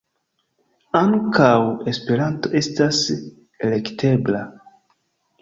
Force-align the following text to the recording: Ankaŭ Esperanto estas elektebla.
Ankaŭ 1.01 1.51
Esperanto 1.91 2.53
estas 2.61 3.03
elektebla. 3.13 4.43